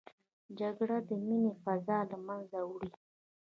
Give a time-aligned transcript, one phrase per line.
[0.59, 2.91] جګړه د مینې فضا له منځه وړي